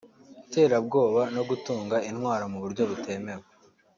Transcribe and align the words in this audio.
iterabwoba 0.45 1.21
no 1.35 1.43
gutunga 1.49 1.95
intwaro 2.09 2.45
mu 2.53 2.59
buryo 2.63 2.83
butemewe 2.89 3.45